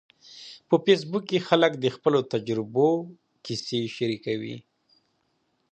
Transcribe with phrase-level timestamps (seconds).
[0.67, 2.89] په فېسبوک کې خلک د خپلو تجربو
[3.45, 4.57] کیسې شریکوي.